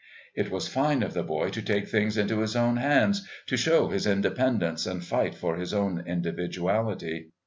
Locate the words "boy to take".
1.21-1.87